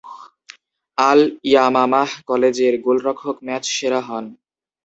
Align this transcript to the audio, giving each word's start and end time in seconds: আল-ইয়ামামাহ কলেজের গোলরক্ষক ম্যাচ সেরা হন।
আল-ইয়ামামাহ 0.97 2.09
কলেজের 2.29 2.73
গোলরক্ষক 2.85 3.37
ম্যাচ 3.47 3.63
সেরা 3.77 4.01
হন। 4.07 4.25